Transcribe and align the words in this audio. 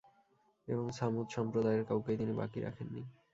এবং 0.67 0.85
ছামূদ 0.91 1.27
সম্প্রদায়ের 1.29 1.83
কাউকেও 1.89 2.19
তিনি 2.19 2.33
বাকি 2.39 2.59
রাখেননি। 2.61 3.01